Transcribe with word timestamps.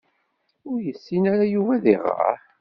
Ur 0.69 0.77
yessin 0.87 1.23
ara 1.31 1.45
Yuba 1.53 1.71
ad 1.77 1.85
iɣeṛ. 1.93 2.37